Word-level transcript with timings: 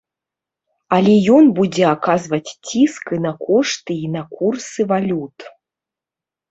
Але 0.97 1.13
ён 1.39 1.45
будзе 1.59 1.83
аказваць 1.95 2.51
ціск 2.67 3.03
і 3.19 3.23
на 3.29 3.37
кошты 3.45 3.93
і 4.09 4.13
на 4.17 4.21
курсы 4.37 4.81
валют. 4.95 5.37